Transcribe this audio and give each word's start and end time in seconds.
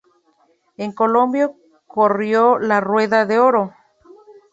En 0.77 0.93
Colombia 0.93 1.51
corrió 1.85 2.57
La 2.57 2.79
Rueda 2.79 3.27
de 3.27 3.37
Oro. 3.37 3.71